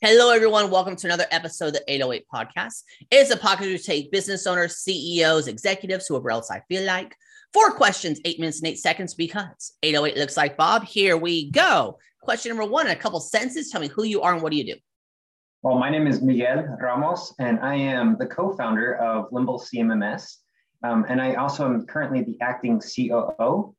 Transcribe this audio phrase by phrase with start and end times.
[0.00, 0.70] Hello, everyone.
[0.70, 2.82] Welcome to another episode of the 808 Podcast.
[3.10, 7.14] It's a podcast we take business owners, CEOs, executives, whoever else I feel like.
[7.52, 10.84] Four questions, eight minutes and eight seconds because 808 looks like Bob.
[10.84, 11.98] Here we go.
[12.20, 13.70] Question number one in a couple sentences.
[13.70, 14.80] Tell me who you are and what do you do?
[15.62, 20.38] Well, my name is Miguel Ramos, and I am the co founder of Limble CMMS.
[20.82, 23.74] Um, and I also am currently the acting COO.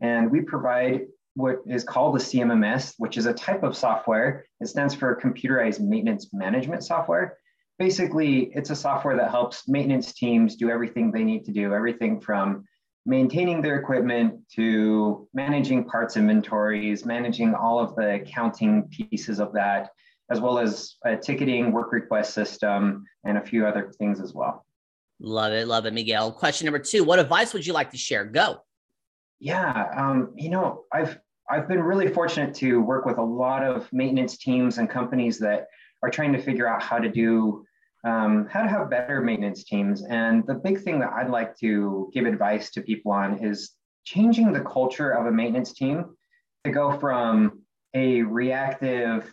[0.00, 4.46] And we provide what is called the CMMS, which is a type of software.
[4.60, 7.36] It stands for Computerized Maintenance Management Software.
[7.78, 12.20] Basically, it's a software that helps maintenance teams do everything they need to do, everything
[12.20, 12.64] from
[13.04, 19.90] maintaining their equipment to managing parts inventories, managing all of the accounting pieces of that,
[20.30, 24.64] as well as a ticketing work request system and a few other things as well.
[25.20, 25.66] Love it.
[25.66, 26.32] Love it, Miguel.
[26.32, 28.24] Question number two What advice would you like to share?
[28.24, 28.60] Go.
[29.40, 31.18] Yeah, um, you know, I've
[31.50, 35.66] I've been really fortunate to work with a lot of maintenance teams and companies that
[36.02, 37.64] are trying to figure out how to do
[38.04, 40.04] um, how to have better maintenance teams.
[40.04, 43.72] And the big thing that I'd like to give advice to people on is
[44.04, 46.14] changing the culture of a maintenance team
[46.64, 47.62] to go from
[47.94, 49.32] a reactive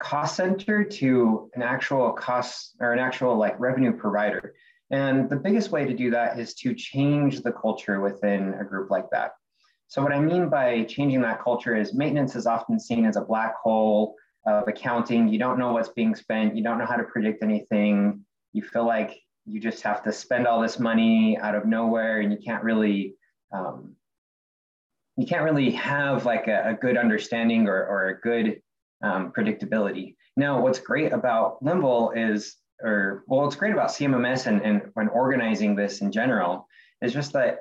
[0.00, 4.54] cost center to an actual cost or an actual like revenue provider.
[4.90, 8.90] And the biggest way to do that is to change the culture within a group
[8.90, 9.32] like that.
[9.88, 13.20] So, what I mean by changing that culture is maintenance is often seen as a
[13.20, 15.28] black hole of accounting.
[15.28, 18.24] You don't know what's being spent, you don't know how to predict anything.
[18.52, 22.32] You feel like you just have to spend all this money out of nowhere and
[22.32, 23.14] you can't really.
[23.52, 23.94] Um,
[25.18, 28.60] you can't really have like a, a good understanding or, or a good
[29.02, 30.14] um, predictability.
[30.36, 35.08] Now, what's great about Limble is, or well, what's great about CMMS and, and when
[35.08, 36.68] organizing this in general
[37.00, 37.60] is just that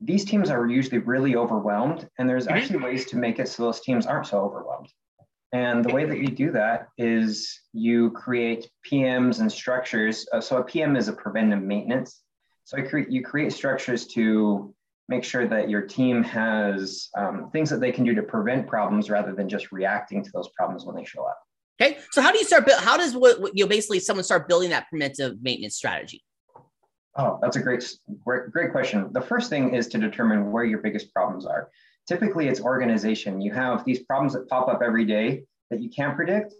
[0.00, 2.56] these teams are usually really overwhelmed, and there's mm-hmm.
[2.56, 4.88] actually ways to make it so those teams aren't so overwhelmed.
[5.52, 10.26] And the way that you do that is you create PMs and structures.
[10.32, 12.22] Uh, so a PM is a preventive maintenance.
[12.64, 14.74] So cre- you create structures to
[15.08, 19.10] make sure that your team has um, things that they can do to prevent problems
[19.10, 21.38] rather than just reacting to those problems when they show up.
[21.80, 21.98] Okay.
[22.10, 22.68] So how do you start?
[22.78, 26.24] How does what, you know, basically someone start building that preventive maintenance strategy?
[27.16, 27.84] Oh, that's a great,
[28.24, 29.12] great, great question.
[29.12, 31.70] The first thing is to determine where your biggest problems are.
[32.08, 33.40] Typically, it's organization.
[33.40, 36.54] You have these problems that pop up every day that you can't predict.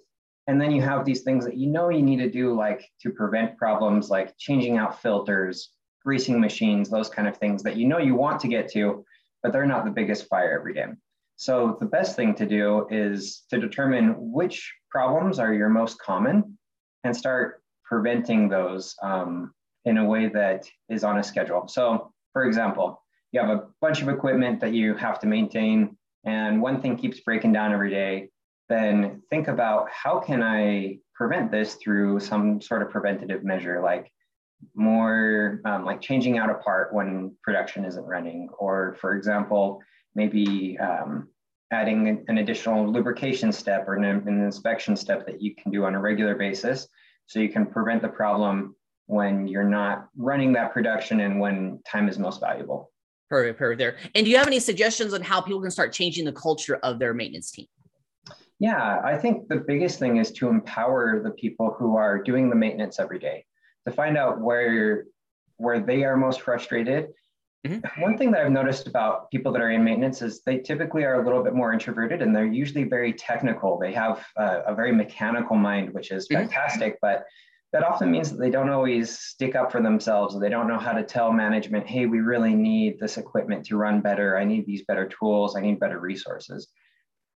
[0.47, 3.11] And then you have these things that you know you need to do, like to
[3.11, 5.71] prevent problems, like changing out filters,
[6.05, 9.05] greasing machines, those kind of things that you know you want to get to,
[9.43, 10.87] but they're not the biggest fire every day.
[11.37, 16.59] So the best thing to do is to determine which problems are your most common
[17.03, 19.53] and start preventing those um,
[19.85, 21.69] in a way that is on a schedule.
[21.69, 23.03] So, for example,
[23.33, 27.21] you have a bunch of equipment that you have to maintain, and one thing keeps
[27.21, 28.31] breaking down every day.
[28.69, 34.11] Then think about how can I prevent this through some sort of preventative measure, like
[34.75, 39.83] more um, like changing out a part when production isn't running, or for example,
[40.15, 41.29] maybe um,
[41.71, 45.95] adding an additional lubrication step or an, an inspection step that you can do on
[45.95, 46.87] a regular basis
[47.27, 52.09] so you can prevent the problem when you're not running that production and when time
[52.09, 52.91] is most valuable.
[53.29, 53.97] Perfect, perfect there.
[54.15, 56.99] And do you have any suggestions on how people can start changing the culture of
[56.99, 57.67] their maintenance team?
[58.61, 62.57] Yeah, I think the biggest thing is to empower the people who are doing the
[62.57, 63.45] maintenance every day
[63.87, 65.05] to find out where
[65.57, 67.11] where they are most frustrated.
[67.67, 68.03] Mm-hmm.
[68.03, 71.21] One thing that I've noticed about people that are in maintenance is they typically are
[71.21, 73.79] a little bit more introverted and they're usually very technical.
[73.79, 76.43] They have a, a very mechanical mind, which is mm-hmm.
[76.43, 77.07] fantastic, mm-hmm.
[77.07, 77.25] but
[77.75, 80.39] that often means that they don't always stick up for themselves.
[80.39, 84.01] They don't know how to tell management, hey, we really need this equipment to run
[84.01, 84.39] better.
[84.39, 85.57] I need these better tools.
[85.57, 86.69] I need better resources.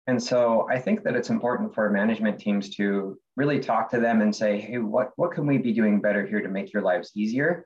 [0.07, 4.21] And so I think that it's important for management teams to really talk to them
[4.21, 7.11] and say, hey, what, what can we be doing better here to make your lives
[7.15, 7.65] easier?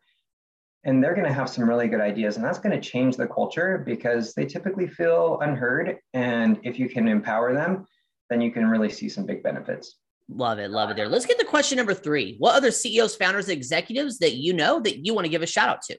[0.83, 2.37] And they're going to have some really good ideas.
[2.37, 5.99] And that's going to change the culture because they typically feel unheard.
[6.15, 7.85] And if you can empower them,
[8.31, 9.99] then you can really see some big benefits.
[10.29, 10.71] Love it.
[10.71, 11.09] Love it there.
[11.09, 12.35] Let's get to question number three.
[12.39, 15.69] What other CEOs, founders, executives that you know that you want to give a shout
[15.69, 15.97] out to?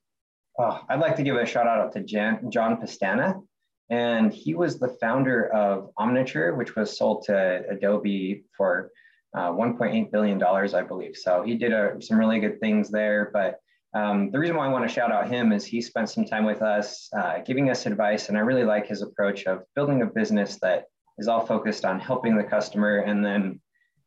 [0.58, 3.42] Oh, I'd like to give a shout out to Jan, John Pestana.
[3.90, 8.90] And he was the founder of Omniture, which was sold to Adobe for
[9.36, 11.16] uh, $1.8 billion, I believe.
[11.16, 13.30] So he did a, uh, some really good things there.
[13.32, 13.58] But
[13.94, 16.44] um, the reason why I want to shout out him is he spent some time
[16.44, 18.28] with us, uh, giving us advice.
[18.28, 20.84] And I really like his approach of building a business that
[21.18, 23.60] is all focused on helping the customer and then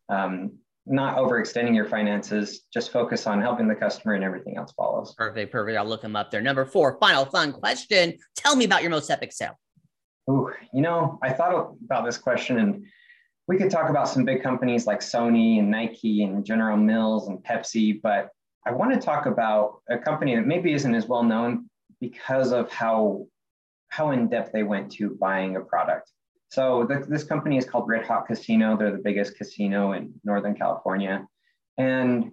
[0.10, 0.52] um,
[0.86, 5.14] not overextending your finances, just focus on helping the customer and everything else follows.
[5.16, 5.78] Perfect, perfect.
[5.78, 6.42] I'll look them up there.
[6.42, 8.18] Number four, final fun question.
[8.36, 9.60] Tell me about your most epic sale.
[10.30, 12.86] Ooh, you know, I thought about this question and
[13.48, 17.40] we could talk about some big companies like Sony and Nike and General Mills and
[17.40, 18.30] Pepsi, but
[18.66, 21.70] I want to talk about a company that maybe isn't as well known
[22.02, 23.26] because of how
[23.90, 26.12] how in depth they went to buying a product.
[26.50, 28.78] So the, this company is called Red Hawk Casino.
[28.78, 31.28] They're the biggest casino in Northern California,
[31.78, 32.32] and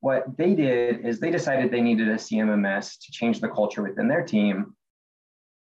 [0.00, 4.08] what they did is they decided they needed a CMMS to change the culture within
[4.08, 4.74] their team.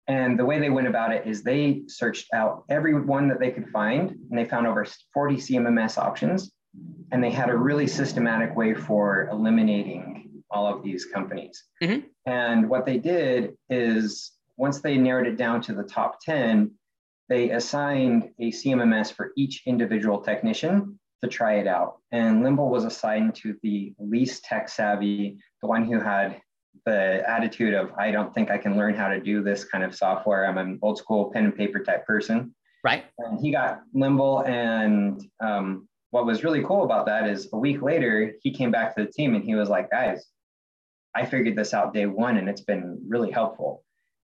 [0.07, 3.51] And the way they went about it is they searched out every one that they
[3.51, 6.51] could find, and they found over 40 CMMS options.
[7.11, 11.63] And they had a really systematic way for eliminating all of these companies.
[11.81, 12.07] Mm-hmm.
[12.25, 16.71] And what they did is once they narrowed it down to the top 10,
[17.29, 21.97] they assigned a CMMS for each individual technician to try it out.
[22.11, 26.41] And Limble was assigned to the least tech savvy, the one who had
[26.85, 29.95] the attitude of, I don't think I can learn how to do this kind of
[29.95, 30.47] software.
[30.47, 32.55] I'm an old school pen and paper type person.
[32.83, 33.05] Right.
[33.19, 34.47] And he got Limble.
[34.47, 38.95] And um, what was really cool about that is a week later, he came back
[38.95, 40.25] to the team and he was like, guys,
[41.13, 43.83] I figured this out day one and it's been really helpful.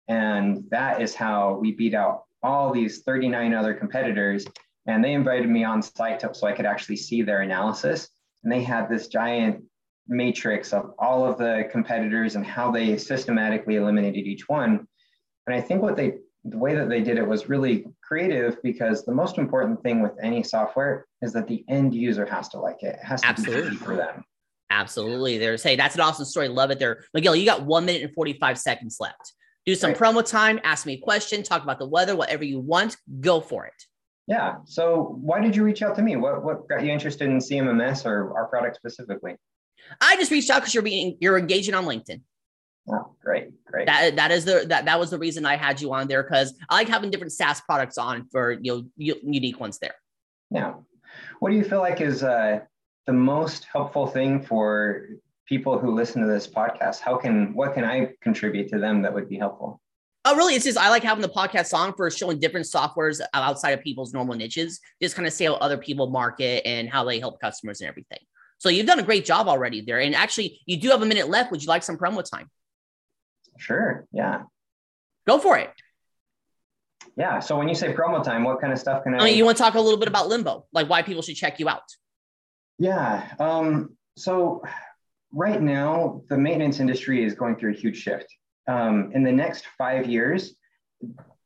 [0.09, 4.46] And that is how we beat out all these 39 other competitors
[4.87, 8.08] and they invited me on site to, so I could actually see their analysis.
[8.43, 9.64] And they had this giant
[10.06, 14.87] matrix of all of the competitors and how they systematically eliminated each one.
[15.46, 19.06] And I think what they, the way that they did it was really creative because
[19.06, 22.82] the most important thing with any software is that the end user has to like
[22.82, 22.96] it.
[22.96, 23.70] It has to Absolutely.
[23.70, 24.23] be for them.
[24.69, 25.38] Absolutely.
[25.38, 26.49] There's hey, that's an awesome story.
[26.49, 27.05] Love it there.
[27.14, 29.32] Miguel, you got one minute and 45 seconds left.
[29.67, 29.99] Do some right.
[29.99, 33.67] promo time, ask me a question, talk about the weather, whatever you want, go for
[33.67, 33.83] it.
[34.27, 34.57] Yeah.
[34.65, 36.17] So why did you reach out to me?
[36.17, 39.37] What what got you interested in CMMS or our product specifically?
[40.01, 42.23] I just reached out because you're being you're engaging on LinkedIn.
[42.89, 43.87] Oh, great, great.
[43.87, 46.55] That that is the that that was the reason I had you on there because
[46.69, 49.95] I like having different SaaS products on for you know unique ones there.
[50.51, 50.75] Yeah.
[51.41, 52.61] What do you feel like is uh,
[53.07, 55.09] the most helpful thing for
[55.46, 57.00] people who listen to this podcast?
[57.00, 59.81] How can what can I contribute to them that would be helpful?
[60.26, 60.55] Oh, really?
[60.55, 64.14] It's just I like having the podcast on for showing different softwares outside of people's
[64.14, 67.82] normal niches, just kind of see how other people market and how they help customers
[67.82, 68.20] and everything.
[68.58, 70.00] So you've done a great job already there.
[70.00, 71.50] And actually, you do have a minute left.
[71.50, 72.49] Would you like some promo time?
[73.58, 74.06] Sure.
[74.12, 74.44] Yeah.
[75.26, 75.70] Go for it.
[77.17, 77.41] Yeah.
[77.41, 79.19] So when you say promo time, what kind of stuff can I?
[79.19, 81.37] I mean, you want to talk a little bit about Limble, like why people should
[81.37, 81.82] check you out?
[82.79, 83.29] Yeah.
[83.38, 84.62] Um, so
[85.35, 88.27] right now, the maintenance industry is going through a huge shift
[88.69, 90.55] um, in the next five years,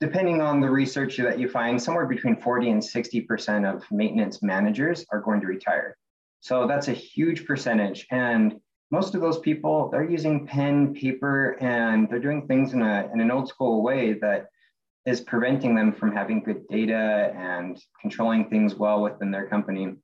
[0.01, 5.05] depending on the research that you find, somewhere between 40 and 60% of maintenance managers
[5.11, 5.97] are going to retire.
[6.41, 8.07] So that's a huge percentage.
[8.11, 13.09] And most of those people, they're using pen, paper, and they're doing things in, a,
[13.13, 14.47] in an old school way that
[15.05, 19.95] is preventing them from having good data and controlling things well within their company.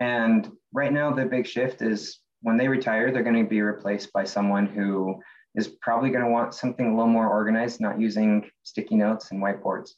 [0.00, 4.12] And right now, the big shift is when they retire, they're going to be replaced
[4.12, 5.20] by someone who
[5.56, 9.42] is probably going to want something a little more organized, not using sticky notes and
[9.42, 9.90] whiteboards.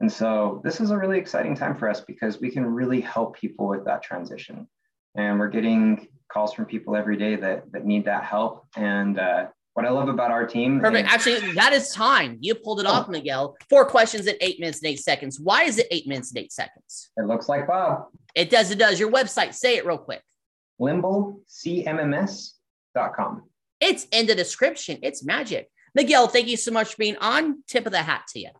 [0.00, 3.36] And so this is a really exciting time for us because we can really help
[3.36, 4.66] people with that transition.
[5.14, 8.66] And we're getting calls from people every day that, that need that help.
[8.74, 10.80] And uh, what I love about our team.
[10.80, 11.06] Perfect.
[11.06, 12.38] Is- Actually, that is time.
[12.40, 12.92] You pulled it oh.
[12.92, 13.56] off, Miguel.
[13.68, 15.38] Four questions in eight minutes and eight seconds.
[15.38, 17.10] Why is it eight minutes and eight seconds?
[17.18, 18.06] It looks like Bob.
[18.34, 18.70] It does.
[18.70, 18.98] It does.
[18.98, 20.22] Your website, say it real quick.
[20.80, 23.42] LimbleCMMS.com.
[23.80, 24.98] It's in the description.
[25.02, 25.70] It's magic.
[25.94, 27.62] Miguel, thank you so much for being on.
[27.68, 28.50] Tip of the hat to you.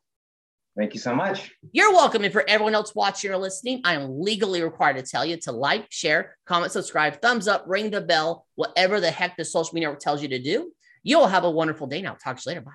[0.77, 1.53] Thank you so much.
[1.73, 2.25] You're welcome.
[2.25, 5.53] And for everyone else watching or listening, I am legally required to tell you to
[5.53, 9.95] like, share, comment, subscribe, thumbs up, ring the bell, whatever the heck the social media
[9.95, 10.73] tells you to do.
[11.05, 12.15] You'll have a wonderful day now.
[12.15, 12.63] Talk to you later.
[12.63, 12.73] Bye.